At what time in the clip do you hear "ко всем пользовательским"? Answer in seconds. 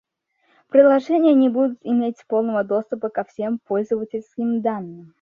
3.09-4.63